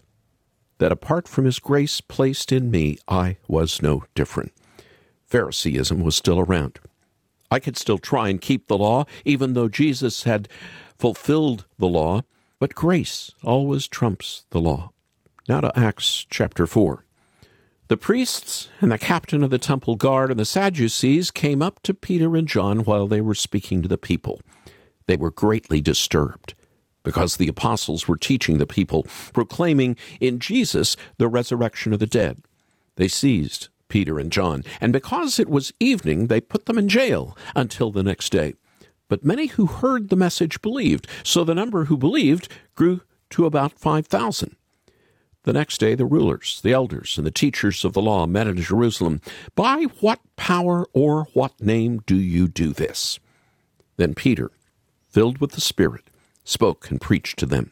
that 0.77 0.91
apart 0.91 1.27
from 1.27 1.45
his 1.45 1.59
grace 1.59 2.01
placed 2.01 2.51
in 2.51 2.69
me, 2.69 2.97
I 3.07 3.37
was 3.47 3.81
no 3.81 4.03
different. 4.13 4.51
Phariseeism 5.25 6.01
was 6.01 6.15
still 6.15 6.39
around. 6.39 6.79
I 7.51 7.59
could 7.59 7.77
still 7.77 7.97
try 7.97 8.29
and 8.29 8.41
keep 8.41 8.67
the 8.67 8.77
law, 8.77 9.05
even 9.23 9.53
though 9.53 9.69
Jesus 9.69 10.23
had 10.23 10.47
fulfilled 10.97 11.65
the 11.77 11.87
law, 11.87 12.23
but 12.59 12.75
grace 12.75 13.31
always 13.43 13.87
trumps 13.87 14.45
the 14.49 14.59
law. 14.59 14.91
Now 15.47 15.61
to 15.61 15.77
Acts 15.77 16.25
chapter 16.29 16.65
4. 16.65 17.05
The 17.87 17.97
priests 17.97 18.69
and 18.81 18.91
the 18.91 18.97
captain 18.97 19.43
of 19.43 19.51
the 19.51 19.59
temple 19.59 19.95
guard 19.95 20.31
and 20.31 20.39
the 20.39 20.45
Sadducees 20.45 21.29
came 21.29 21.61
up 21.61 21.83
to 21.83 21.93
Peter 21.93 22.35
and 22.35 22.47
John 22.47 22.79
while 22.79 23.05
they 23.05 23.21
were 23.21 23.35
speaking 23.35 23.83
to 23.83 23.87
the 23.87 23.97
people. 23.97 24.41
They 25.05 25.17
were 25.17 25.29
greatly 25.29 25.81
disturbed 25.81 26.55
because 27.03 27.37
the 27.37 27.47
apostles 27.47 28.07
were 28.07 28.17
teaching 28.17 28.57
the 28.57 28.65
people, 28.65 29.05
proclaiming 29.33 29.95
in 30.19 30.39
Jesus 30.39 30.97
the 31.19 31.27
resurrection 31.27 31.93
of 31.93 31.99
the 31.99 32.07
dead. 32.07 32.41
They 32.95 33.07
seized 33.07 33.69
Peter 33.87 34.19
and 34.19 34.31
John, 34.31 34.63
and 34.81 34.91
because 34.91 35.39
it 35.39 35.49
was 35.49 35.73
evening, 35.79 36.27
they 36.27 36.41
put 36.41 36.65
them 36.65 36.77
in 36.77 36.89
jail 36.89 37.37
until 37.55 37.91
the 37.91 38.03
next 38.03 38.31
day. 38.31 38.55
But 39.07 39.23
many 39.23 39.47
who 39.47 39.67
heard 39.67 40.09
the 40.09 40.15
message 40.15 40.61
believed, 40.61 41.07
so 41.23 41.43
the 41.43 41.55
number 41.55 41.85
who 41.85 41.97
believed 41.97 42.49
grew 42.75 43.01
to 43.31 43.45
about 43.45 43.73
5,000. 43.73 44.55
The 45.43 45.53
next 45.53 45.77
day, 45.77 45.93
the 45.93 46.07
rulers, 46.07 46.59
the 46.63 46.73
elders, 46.73 47.19
and 47.19 47.27
the 47.27 47.31
teachers 47.31 47.85
of 47.85 47.93
the 47.93 48.01
law 48.01 48.25
met 48.25 48.47
in 48.47 48.57
Jerusalem. 48.57 49.21
By 49.53 49.83
what 49.99 50.19
power 50.37 50.87
or 50.91 51.27
what 51.33 51.61
name 51.61 52.01
do 52.07 52.15
you 52.15 52.47
do 52.47 52.73
this? 52.73 53.19
Then 53.97 54.15
Peter, 54.15 54.49
filled 55.07 55.37
with 55.37 55.51
the 55.51 55.61
Spirit, 55.61 56.09
spoke 56.43 56.89
and 56.89 56.99
preached 56.99 57.37
to 57.39 57.45
them. 57.45 57.71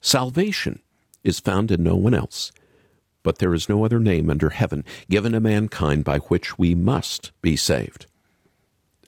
Salvation 0.00 0.80
is 1.24 1.40
found 1.40 1.70
in 1.70 1.82
no 1.82 1.96
one 1.96 2.14
else, 2.14 2.52
but 3.22 3.38
there 3.38 3.54
is 3.54 3.68
no 3.68 3.84
other 3.84 3.98
name 3.98 4.30
under 4.30 4.50
heaven 4.50 4.84
given 5.10 5.32
to 5.32 5.40
mankind 5.40 6.04
by 6.04 6.18
which 6.18 6.58
we 6.58 6.74
must 6.74 7.32
be 7.42 7.56
saved. 7.56 8.06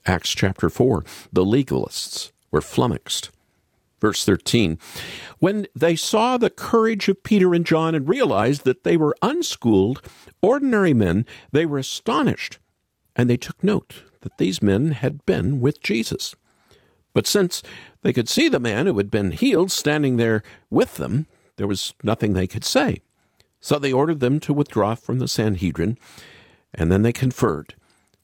Acts 0.05 0.31
chapter 0.31 0.69
4 0.69 1.03
The 1.31 1.45
legalists 1.45 2.31
were 2.49 2.61
flummoxed. 2.61 3.29
Verse 3.99 4.25
13 4.25 4.79
When 5.39 5.67
they 5.75 5.95
saw 5.95 6.37
the 6.37 6.49
courage 6.49 7.07
of 7.07 7.23
Peter 7.23 7.53
and 7.53 7.65
John 7.65 7.93
and 7.93 8.09
realized 8.09 8.63
that 8.65 8.83
they 8.83 8.97
were 8.97 9.15
unschooled, 9.21 10.01
ordinary 10.41 10.93
men, 10.93 11.25
they 11.51 11.65
were 11.65 11.77
astonished, 11.77 12.57
and 13.15 13.29
they 13.29 13.37
took 13.37 13.63
note 13.63 14.03
that 14.21 14.37
these 14.39 14.61
men 14.61 14.91
had 14.91 15.25
been 15.25 15.61
with 15.61 15.81
Jesus. 15.81 16.35
But 17.13 17.27
since 17.27 17.61
they 18.01 18.13
could 18.13 18.29
see 18.29 18.47
the 18.47 18.59
man 18.59 18.85
who 18.85 18.97
had 18.97 19.11
been 19.11 19.31
healed 19.31 19.71
standing 19.71 20.17
there 20.17 20.43
with 20.69 20.95
them, 20.95 21.27
there 21.57 21.67
was 21.67 21.93
nothing 22.03 22.33
they 22.33 22.47
could 22.47 22.63
say. 22.63 23.01
So 23.59 23.77
they 23.77 23.93
ordered 23.93 24.19
them 24.19 24.39
to 24.41 24.53
withdraw 24.53 24.95
from 24.95 25.19
the 25.19 25.27
Sanhedrin, 25.27 25.97
and 26.73 26.91
then 26.91 27.03
they 27.03 27.13
conferred. 27.13 27.75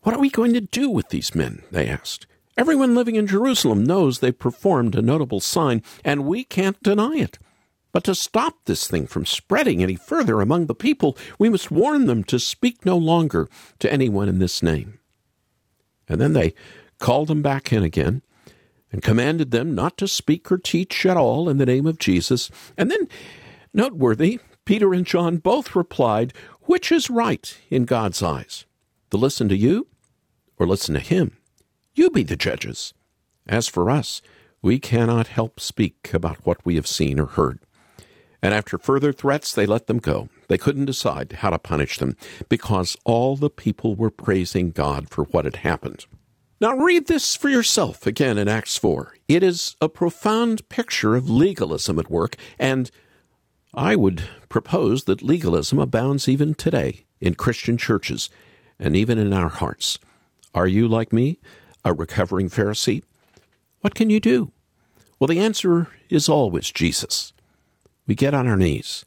What 0.02 0.16
are 0.16 0.20
we 0.20 0.30
going 0.30 0.54
to 0.54 0.62
do 0.62 0.90
with 0.90 1.10
these 1.10 1.36
men? 1.36 1.64
They 1.72 1.88
asked. 1.88 2.26
Everyone 2.58 2.96
living 2.96 3.16
in 3.16 3.28
Jerusalem 3.28 3.84
knows 3.84 4.20
they 4.20 4.32
performed 4.32 4.96
a 4.96 5.02
notable 5.02 5.40
sign, 5.40 5.84
and 6.04 6.26
we 6.26 6.44
can't 6.44 6.82
deny 6.82 7.18
it. 7.18 7.38
But 7.92 8.04
to 8.06 8.16
stop 8.16 8.66
this 8.66 8.88
thing 8.88 9.06
from 9.06 9.26
spreading 9.26 9.84
any 9.84 9.96
further 9.96 10.42
among 10.42 10.66
the 10.66 10.76
people, 10.76 11.18
we 11.38 11.50
must 11.50 11.70
warn 11.70 12.08
them 12.08 12.24
to 12.26 12.40
speak 12.40 12.86
no 12.86 12.98
longer 12.98 13.48
to 13.80 13.92
anyone 13.92 14.28
in 14.28 14.40
this 14.40 14.64
name. 14.64 15.00
And 16.08 16.20
then 16.20 16.34
they 16.34 16.54
called 17.00 17.28
them 17.28 17.42
back 17.42 17.72
in 17.72 17.84
again 17.84 18.24
and 18.92 19.02
commanded 19.02 19.52
them 19.52 19.76
not 19.76 19.98
to 19.98 20.08
speak 20.08 20.52
or 20.52 20.58
teach 20.58 21.06
at 21.06 21.18
all 21.18 21.50
in 21.50 21.58
the 21.58 21.66
name 21.66 21.86
of 21.86 22.00
Jesus. 22.00 22.50
And 22.78 22.90
then, 22.90 23.08
noteworthy, 23.74 24.40
Peter 24.66 24.94
and 24.94 25.06
John 25.06 25.38
both 25.38 25.76
replied, 25.76 26.34
Which 26.62 26.92
is 26.92 27.10
right 27.10 27.58
in 27.70 27.86
God's 27.86 28.22
eyes? 28.24 28.66
To 29.12 29.18
listen 29.18 29.50
to 29.50 29.58
you 29.58 29.88
or 30.58 30.68
listen 30.68 30.94
to 30.96 31.00
him? 31.00 31.38
You 31.96 32.10
be 32.10 32.24
the 32.24 32.36
judges. 32.36 32.94
As 33.48 33.68
for 33.68 33.90
us, 33.90 34.22
we 34.62 34.80
cannot 34.80 35.28
help 35.28 35.60
speak 35.60 36.12
about 36.14 36.46
what 36.46 36.66
we 36.66 36.76
have 36.76 36.88
seen 36.88 37.20
or 37.20 37.28
heard. 37.28 37.60
And 38.42 38.54
after 38.54 38.78
further 38.78 39.12
threats, 39.14 39.54
they 39.54 39.66
let 39.66 39.88
them 39.88 39.98
go. 40.00 40.30
They 40.48 40.58
couldn't 40.58 40.86
decide 40.86 41.32
how 41.40 41.50
to 41.50 41.60
punish 41.60 41.98
them 41.98 42.16
because 42.50 42.98
all 43.04 43.36
the 43.36 43.50
people 43.50 43.96
were 43.96 44.12
praising 44.12 44.72
God 44.72 45.10
for 45.10 45.24
what 45.26 45.46
had 45.46 45.58
happened. 45.58 46.06
Now, 46.60 46.76
read 46.76 47.08
this 47.08 47.36
for 47.36 47.50
yourself 47.50 48.08
again 48.08 48.38
in 48.38 48.48
Acts 48.48 48.78
4. 48.78 49.16
It 49.28 49.44
is 49.44 49.76
a 49.80 49.88
profound 49.88 50.68
picture 50.70 51.16
of 51.16 51.30
legalism 51.30 52.00
at 52.00 52.10
work, 52.10 52.36
and 52.58 52.90
I 53.74 53.96
would 53.96 54.24
propose 54.50 55.04
that 55.04 55.22
legalism 55.22 55.78
abounds 55.78 56.28
even 56.28 56.56
today 56.56 57.06
in 57.22 57.36
Christian 57.36 57.78
churches 57.78 58.30
and 58.80 58.96
even 58.96 59.20
in 59.20 59.34
our 59.34 59.50
hearts. 59.50 60.00
Are 60.56 60.68
you 60.68 60.88
like 60.88 61.14
me? 61.14 61.38
a 61.88 61.94
recovering 61.94 62.50
Pharisee? 62.50 63.04
What 63.82 63.96
can 63.96 64.10
you 64.10 64.20
do? 64.20 64.52
Well, 65.20 65.28
the 65.28 65.40
answer 65.40 65.88
is 66.10 66.28
always 66.28 66.72
Jesus. 66.72 67.34
We 68.06 68.14
get 68.14 68.34
on 68.34 68.48
our 68.48 68.58
knees. 68.58 69.06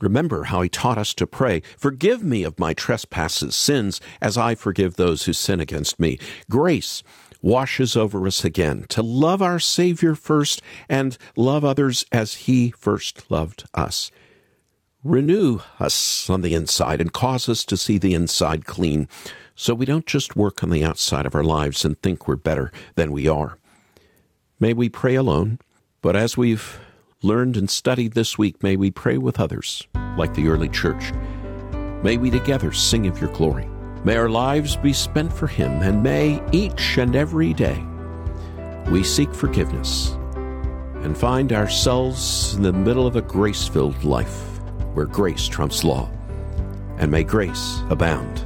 Remember 0.00 0.44
how 0.44 0.62
he 0.62 0.68
taught 0.68 0.98
us 0.98 1.14
to 1.14 1.26
pray, 1.26 1.62
Forgive 1.78 2.22
me 2.22 2.42
of 2.42 2.58
my 2.58 2.74
trespasses, 2.74 3.54
sins, 3.54 4.00
as 4.20 4.36
I 4.36 4.54
forgive 4.54 4.96
those 4.96 5.24
who 5.24 5.32
sin 5.32 5.60
against 5.60 5.98
me. 5.98 6.18
Grace 6.50 7.02
washes 7.40 7.96
over 7.96 8.26
us 8.26 8.44
again 8.44 8.84
to 8.88 9.02
love 9.02 9.40
our 9.40 9.58
Savior 9.58 10.14
first 10.14 10.60
and 10.88 11.16
love 11.36 11.64
others 11.64 12.04
as 12.12 12.34
he 12.34 12.70
first 12.72 13.30
loved 13.30 13.64
us. 13.74 14.10
Renew 15.04 15.60
us 15.78 16.28
on 16.28 16.40
the 16.40 16.54
inside 16.54 17.00
and 17.00 17.12
cause 17.12 17.48
us 17.48 17.64
to 17.66 17.76
see 17.76 17.98
the 17.98 18.14
inside 18.14 18.66
clean 18.66 19.08
so 19.54 19.74
we 19.74 19.86
don't 19.86 20.06
just 20.06 20.36
work 20.36 20.62
on 20.62 20.70
the 20.70 20.84
outside 20.84 21.24
of 21.24 21.34
our 21.34 21.44
lives 21.44 21.84
and 21.84 22.00
think 22.02 22.26
we're 22.26 22.36
better 22.36 22.72
than 22.96 23.12
we 23.12 23.28
are. 23.28 23.56
May 24.58 24.72
we 24.72 24.88
pray 24.88 25.14
alone, 25.14 25.60
but 26.02 26.16
as 26.16 26.36
we've 26.36 26.78
learned 27.26 27.56
and 27.56 27.68
studied 27.68 28.12
this 28.12 28.38
week, 28.38 28.62
may 28.62 28.76
we 28.76 28.90
pray 28.90 29.18
with 29.18 29.40
others, 29.40 29.86
like 30.16 30.32
the 30.34 30.46
early 30.48 30.68
church. 30.68 31.12
May 32.02 32.16
we 32.16 32.30
together 32.30 32.72
sing 32.72 33.08
of 33.08 33.20
your 33.20 33.32
glory. 33.32 33.68
May 34.04 34.16
our 34.16 34.28
lives 34.28 34.76
be 34.76 34.92
spent 34.92 35.32
for 35.32 35.48
Him, 35.48 35.82
and 35.82 36.02
may 36.02 36.40
each 36.52 36.98
and 36.98 37.16
every 37.16 37.52
day 37.52 37.84
we 38.90 39.02
seek 39.02 39.34
forgiveness 39.34 40.10
and 41.02 41.18
find 41.18 41.52
ourselves 41.52 42.54
in 42.54 42.62
the 42.62 42.72
middle 42.72 43.06
of 43.06 43.16
a 43.16 43.22
grace 43.22 43.66
filled 43.66 44.04
life 44.04 44.60
where 44.94 45.06
grace 45.06 45.48
trumps 45.48 45.82
law. 45.82 46.08
And 46.98 47.10
may 47.10 47.24
grace 47.24 47.80
abound 47.90 48.45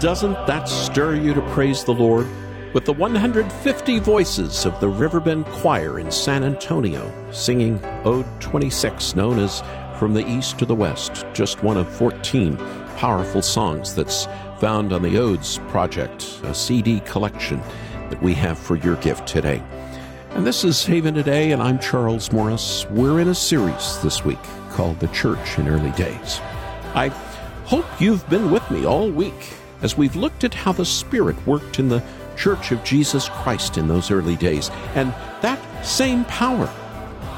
doesn't 0.00 0.46
that 0.46 0.68
stir 0.68 1.14
you 1.14 1.34
to 1.34 1.40
praise 1.50 1.84
the 1.84 1.94
Lord? 1.94 2.26
With 2.72 2.84
the 2.84 2.92
150 2.92 3.98
voices 4.00 4.66
of 4.66 4.78
the 4.80 4.88
Riverbend 4.88 5.46
Choir 5.46 5.98
in 5.98 6.10
San 6.10 6.42
Antonio 6.42 7.12
singing 7.30 7.80
Ode 8.04 8.26
26, 8.40 9.14
known 9.14 9.38
as 9.38 9.62
From 9.98 10.14
the 10.14 10.26
East 10.28 10.58
to 10.58 10.66
the 10.66 10.74
West, 10.74 11.24
just 11.32 11.62
one 11.62 11.76
of 11.76 11.88
14 11.88 12.56
powerful 12.96 13.42
songs 13.42 13.94
that's 13.94 14.26
found 14.58 14.92
on 14.92 15.02
the 15.02 15.18
Odes 15.18 15.58
Project, 15.68 16.40
a 16.42 16.54
CD 16.54 17.00
collection 17.00 17.60
that 18.10 18.22
we 18.22 18.34
have 18.34 18.58
for 18.58 18.76
your 18.76 18.96
gift 18.96 19.26
today. 19.26 19.62
And 20.30 20.46
this 20.46 20.64
is 20.64 20.84
Haven 20.84 21.14
Today, 21.14 21.52
and 21.52 21.62
I'm 21.62 21.78
Charles 21.78 22.32
Morris. 22.32 22.86
We're 22.90 23.20
in 23.20 23.28
a 23.28 23.34
series 23.34 24.00
this 24.02 24.24
week 24.24 24.42
called 24.70 24.98
The 24.98 25.08
Church 25.08 25.58
in 25.58 25.68
Early 25.68 25.92
Days. 25.92 26.40
I 26.94 27.08
hope 27.66 27.86
you've 28.00 28.28
been 28.28 28.50
with 28.50 28.68
me 28.70 28.84
all 28.84 29.10
week 29.10 29.54
as 29.84 29.98
we've 29.98 30.16
looked 30.16 30.44
at 30.44 30.54
how 30.54 30.72
the 30.72 30.84
Spirit 30.84 31.46
worked 31.46 31.78
in 31.78 31.90
the 31.90 32.02
Church 32.36 32.72
of 32.72 32.82
Jesus 32.82 33.28
Christ 33.28 33.76
in 33.76 33.86
those 33.86 34.10
early 34.10 34.34
days. 34.34 34.70
And 34.94 35.12
that 35.42 35.60
same 35.84 36.24
power 36.24 36.72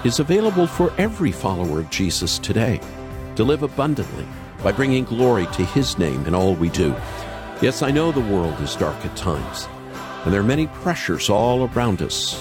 is 0.05 0.21
available 0.21 0.69
for 0.69 0.93
every 0.97 1.33
follower 1.33 1.81
of 1.81 1.91
Jesus 1.91 2.39
today 2.39 2.81
to 3.35 3.43
live 3.43 3.65
abundantly 3.65 4.27
by 4.63 4.71
bringing 4.71 5.05
glory 5.05 5.47
to 5.49 5.65
His 5.65 5.99
name 5.99 6.25
in 6.25 6.35
all 6.35 6.55
we 6.55 6.71
do. 6.71 6.95
Yes, 7.61 7.83
I 7.83 7.91
know 7.91 8.13
the 8.13 8.21
world 8.21 8.59
is 8.61 8.77
dark 8.77 9.05
at 9.05 9.17
times, 9.17 9.69
and 10.25 10.33
there 10.33 10.41
are 10.41 10.45
many 10.45 10.69
pressures 10.69 11.29
all 11.29 11.69
around 11.71 12.01
us, 12.01 12.41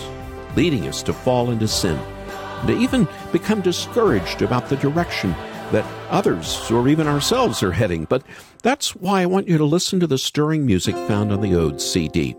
leading 0.55 0.87
us 0.87 1.01
to 1.03 1.13
fall 1.13 1.49
into 1.49 1.67
sin, 1.67 1.97
and 1.97 2.67
to 2.67 2.77
even 2.77 3.07
become 3.31 3.61
discouraged 3.61 4.43
about 4.43 4.69
the 4.69 4.77
direction 4.77 5.33
that 5.71 5.85
others 6.09 6.69
or 6.71 6.87
even 6.87 7.07
ourselves 7.07 7.63
are 7.63 7.71
heading. 7.71 8.05
But 8.05 8.23
that's 8.61 8.95
why 8.95 9.21
I 9.21 9.25
want 9.25 9.47
you 9.47 9.57
to 9.57 9.65
listen 9.65 9.99
to 9.99 10.07
the 10.07 10.17
stirring 10.17 10.65
music 10.65 10.95
found 11.07 11.31
on 11.31 11.41
the 11.41 11.55
Ode 11.55 11.81
CD. 11.81 12.35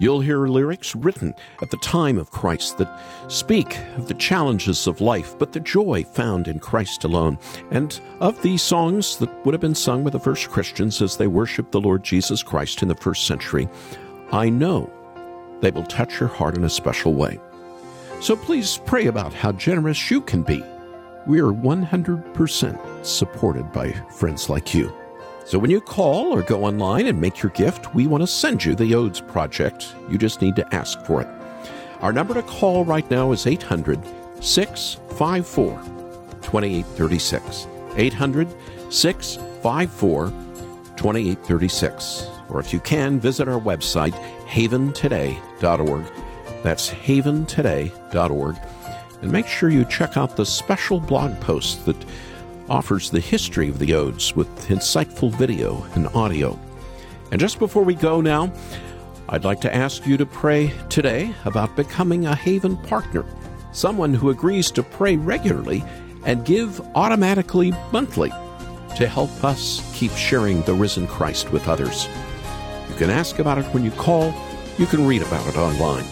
You'll 0.00 0.20
hear 0.20 0.46
lyrics 0.46 0.94
written 0.94 1.34
at 1.60 1.70
the 1.70 1.76
time 1.78 2.18
of 2.18 2.30
Christ 2.30 2.78
that 2.78 3.00
speak 3.26 3.78
of 3.96 4.06
the 4.06 4.14
challenges 4.14 4.86
of 4.86 5.00
life, 5.00 5.36
but 5.38 5.52
the 5.52 5.60
joy 5.60 6.04
found 6.04 6.46
in 6.46 6.60
Christ 6.60 7.02
alone. 7.02 7.36
And 7.72 8.00
of 8.20 8.40
these 8.42 8.62
songs 8.62 9.16
that 9.18 9.44
would 9.44 9.54
have 9.54 9.60
been 9.60 9.74
sung 9.74 10.04
by 10.04 10.10
the 10.10 10.20
first 10.20 10.50
Christians 10.50 11.02
as 11.02 11.16
they 11.16 11.26
worshiped 11.26 11.72
the 11.72 11.80
Lord 11.80 12.04
Jesus 12.04 12.44
Christ 12.44 12.80
in 12.82 12.88
the 12.88 12.94
first 12.94 13.26
century, 13.26 13.68
I 14.30 14.48
know 14.50 14.88
they 15.60 15.72
will 15.72 15.84
touch 15.84 16.20
your 16.20 16.28
heart 16.28 16.56
in 16.56 16.62
a 16.62 16.70
special 16.70 17.14
way. 17.14 17.40
So 18.20 18.36
please 18.36 18.80
pray 18.86 19.06
about 19.06 19.34
how 19.34 19.50
generous 19.52 20.10
you 20.12 20.20
can 20.20 20.42
be. 20.42 20.62
We 21.28 21.40
are 21.40 21.52
100% 21.52 23.04
supported 23.04 23.70
by 23.70 23.92
friends 24.10 24.48
like 24.48 24.72
you. 24.72 24.90
So 25.44 25.58
when 25.58 25.70
you 25.70 25.80
call 25.80 26.34
or 26.34 26.42
go 26.42 26.64
online 26.64 27.06
and 27.06 27.20
make 27.20 27.42
your 27.42 27.52
gift, 27.52 27.94
we 27.94 28.06
want 28.06 28.22
to 28.22 28.26
send 28.26 28.64
you 28.64 28.74
the 28.74 28.94
Odes 28.94 29.20
Project. 29.20 29.94
You 30.08 30.16
just 30.16 30.40
need 30.40 30.56
to 30.56 30.74
ask 30.74 30.98
for 31.02 31.20
it. 31.20 31.28
Our 32.00 32.14
number 32.14 32.32
to 32.32 32.42
call 32.42 32.86
right 32.86 33.08
now 33.10 33.32
is 33.32 33.46
800 33.46 34.00
654 34.42 35.82
2836. 36.40 37.66
800 37.96 38.48
654 38.90 40.28
2836. 40.96 42.26
Or 42.48 42.58
if 42.58 42.72
you 42.72 42.80
can, 42.80 43.20
visit 43.20 43.48
our 43.48 43.60
website, 43.60 44.14
haventoday.org. 44.46 46.04
That's 46.62 46.90
haventoday.org. 46.90 48.56
And 49.22 49.32
make 49.32 49.46
sure 49.46 49.68
you 49.68 49.84
check 49.84 50.16
out 50.16 50.36
the 50.36 50.46
special 50.46 51.00
blog 51.00 51.38
post 51.40 51.84
that 51.86 51.96
offers 52.68 53.10
the 53.10 53.20
history 53.20 53.68
of 53.68 53.78
the 53.78 53.94
odes 53.94 54.36
with 54.36 54.48
insightful 54.68 55.32
video 55.32 55.84
and 55.94 56.06
audio. 56.08 56.58
And 57.30 57.40
just 57.40 57.58
before 57.58 57.82
we 57.82 57.94
go 57.94 58.20
now, 58.20 58.52
I'd 59.28 59.44
like 59.44 59.60
to 59.62 59.74
ask 59.74 60.06
you 60.06 60.16
to 60.16 60.26
pray 60.26 60.72
today 60.88 61.34
about 61.44 61.76
becoming 61.76 62.26
a 62.26 62.34
Haven 62.34 62.76
partner, 62.76 63.24
someone 63.72 64.14
who 64.14 64.30
agrees 64.30 64.70
to 64.72 64.82
pray 64.82 65.16
regularly 65.16 65.84
and 66.24 66.44
give 66.44 66.80
automatically 66.94 67.72
monthly 67.92 68.30
to 68.96 69.06
help 69.06 69.44
us 69.44 69.82
keep 69.94 70.12
sharing 70.12 70.62
the 70.62 70.74
risen 70.74 71.06
Christ 71.06 71.52
with 71.52 71.68
others. 71.68 72.08
You 72.88 72.94
can 72.96 73.10
ask 73.10 73.38
about 73.38 73.58
it 73.58 73.66
when 73.66 73.84
you 73.84 73.90
call, 73.92 74.34
you 74.78 74.86
can 74.86 75.06
read 75.06 75.22
about 75.22 75.46
it 75.46 75.56
online. 75.56 76.04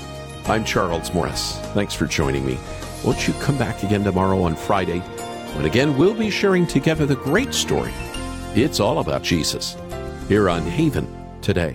I'm 0.44 0.64
Charles 0.64 1.12
Morris. 1.12 1.58
Thanks 1.74 1.94
for 1.94 2.06
joining 2.06 2.46
me. 2.46 2.58
Won't 3.04 3.28
you 3.28 3.34
come 3.34 3.58
back 3.58 3.82
again 3.82 4.04
tomorrow 4.04 4.42
on 4.42 4.56
Friday? 4.56 5.02
when 5.56 5.64
again 5.64 5.96
we'll 5.96 6.14
be 6.14 6.28
sharing 6.28 6.66
together 6.66 7.06
the 7.06 7.16
great 7.16 7.54
story. 7.54 7.92
It's 8.54 8.78
all 8.78 8.98
about 8.98 9.22
Jesus 9.22 9.76
here 10.28 10.50
on 10.50 10.62
Haven 10.62 11.06
today. 11.40 11.74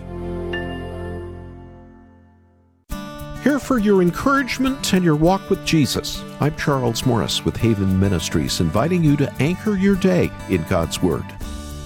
Here 3.44 3.58
for 3.58 3.80
your 3.80 4.04
encouragement 4.04 4.94
and 4.94 5.04
your 5.04 5.16
walk 5.16 5.50
with 5.50 5.66
Jesus. 5.66 6.24
I'm 6.40 6.56
Charles 6.58 7.08
Morris 7.08 7.44
with 7.44 7.58
Haven 7.58 8.00
Ministries, 8.00 8.60
inviting 8.60 9.04
you 9.04 9.18
to 9.18 9.34
anchor 9.40 9.76
your 9.76 9.96
day 9.96 10.30
in 10.50 10.62
God's 10.64 11.02
Word. 11.02 11.26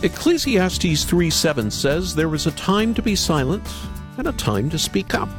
Ecclesiastes 0.04 1.06
3 1.06 1.30
7 1.30 1.72
says, 1.72 2.14
There 2.14 2.36
is 2.36 2.46
a 2.46 2.52
time 2.52 2.94
to 2.94 3.02
be 3.02 3.16
silent 3.16 3.66
and 4.18 4.28
a 4.28 4.34
time 4.34 4.70
to 4.72 4.78
speak 4.78 5.16
up. 5.16 5.30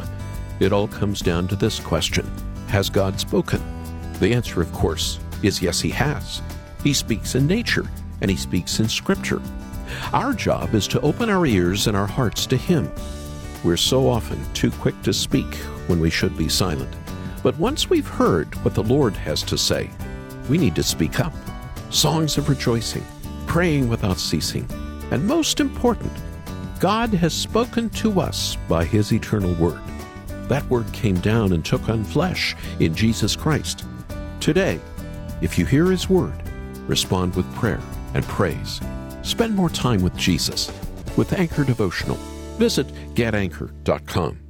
It 0.58 0.72
all 0.72 0.88
comes 0.88 1.20
down 1.20 1.48
to 1.48 1.56
this 1.56 1.78
question 1.78 2.26
Has 2.68 2.88
God 2.88 3.20
spoken? 3.20 3.75
The 4.20 4.32
answer, 4.32 4.62
of 4.62 4.72
course, 4.72 5.18
is 5.42 5.60
yes, 5.60 5.80
He 5.80 5.90
has. 5.90 6.42
He 6.82 6.92
speaks 6.92 7.34
in 7.34 7.46
nature, 7.46 7.90
and 8.20 8.30
He 8.30 8.36
speaks 8.36 8.80
in 8.80 8.88
Scripture. 8.88 9.42
Our 10.12 10.32
job 10.32 10.74
is 10.74 10.88
to 10.88 11.00
open 11.00 11.28
our 11.30 11.46
ears 11.46 11.86
and 11.86 11.96
our 11.96 12.06
hearts 12.06 12.46
to 12.46 12.56
Him. 12.56 12.90
We're 13.62 13.76
so 13.76 14.08
often 14.08 14.40
too 14.54 14.70
quick 14.70 15.00
to 15.02 15.12
speak 15.12 15.54
when 15.86 16.00
we 16.00 16.10
should 16.10 16.36
be 16.36 16.48
silent. 16.48 16.94
But 17.42 17.58
once 17.58 17.90
we've 17.90 18.08
heard 18.08 18.54
what 18.64 18.74
the 18.74 18.82
Lord 18.82 19.14
has 19.14 19.42
to 19.44 19.58
say, 19.58 19.90
we 20.48 20.58
need 20.58 20.74
to 20.76 20.82
speak 20.82 21.20
up. 21.20 21.32
Songs 21.90 22.38
of 22.38 22.48
rejoicing, 22.48 23.04
praying 23.46 23.88
without 23.88 24.18
ceasing, 24.18 24.68
and 25.10 25.26
most 25.26 25.60
important, 25.60 26.12
God 26.80 27.10
has 27.14 27.32
spoken 27.32 27.90
to 27.90 28.20
us 28.20 28.56
by 28.68 28.84
His 28.84 29.12
eternal 29.12 29.54
Word. 29.54 29.80
That 30.48 30.68
Word 30.68 30.90
came 30.92 31.18
down 31.20 31.52
and 31.52 31.64
took 31.64 31.88
on 31.88 32.04
flesh 32.04 32.54
in 32.80 32.94
Jesus 32.94 33.36
Christ. 33.36 33.84
Today, 34.46 34.78
if 35.40 35.58
you 35.58 35.66
hear 35.66 35.86
His 35.86 36.08
word, 36.08 36.40
respond 36.86 37.34
with 37.34 37.52
prayer 37.56 37.80
and 38.14 38.24
praise. 38.26 38.80
Spend 39.22 39.56
more 39.56 39.68
time 39.68 40.04
with 40.04 40.16
Jesus 40.16 40.70
with 41.16 41.32
Anchor 41.32 41.64
Devotional. 41.64 42.14
Visit 42.56 42.86
getanchor.com. 43.16 44.45